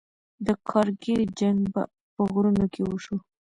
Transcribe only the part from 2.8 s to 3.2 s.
وشو.